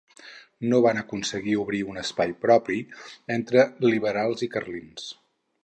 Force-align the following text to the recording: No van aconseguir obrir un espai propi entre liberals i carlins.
No 0.69 0.79
van 0.85 1.01
aconseguir 1.01 1.53
obrir 1.65 1.83
un 1.93 2.01
espai 2.03 2.33
propi 2.47 2.79
entre 3.37 3.69
liberals 3.87 4.45
i 4.49 4.51
carlins. 4.59 5.09